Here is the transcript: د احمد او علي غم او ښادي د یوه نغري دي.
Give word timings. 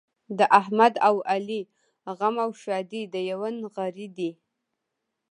د 0.37 0.39
احمد 0.59 0.93
او 1.07 1.15
علي 1.31 1.61
غم 2.17 2.35
او 2.45 2.51
ښادي 2.61 3.01
د 3.13 3.15
یوه 3.31 3.49
نغري 3.61 4.07
دي. 4.17 4.31